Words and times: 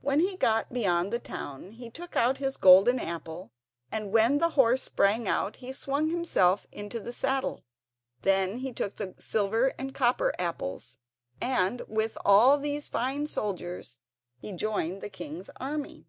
When 0.00 0.18
he 0.18 0.36
got 0.36 0.72
beyond 0.72 1.12
the 1.12 1.20
town 1.20 1.70
he 1.70 1.90
took 1.90 2.16
out 2.16 2.38
his 2.38 2.56
golden 2.56 2.98
apple, 2.98 3.52
and 3.92 4.10
when 4.10 4.38
the 4.38 4.48
horse 4.58 4.82
sprang 4.82 5.28
out 5.28 5.54
he 5.62 5.72
swung 5.72 6.10
himself 6.10 6.66
into 6.72 6.98
the 6.98 7.12
saddle. 7.12 7.62
Then 8.22 8.58
he 8.58 8.72
took 8.72 8.96
the 8.96 9.14
silver 9.20 9.68
and 9.78 9.90
the 9.90 9.94
copper 9.94 10.32
apples, 10.40 10.98
and 11.40 11.82
with 11.86 12.18
all 12.24 12.58
these 12.58 12.88
fine 12.88 13.28
soldiers 13.28 14.00
he 14.36 14.50
joined 14.50 15.02
the 15.02 15.08
king's 15.08 15.50
army. 15.60 16.08